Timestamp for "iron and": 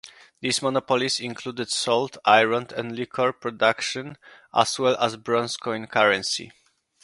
2.25-2.97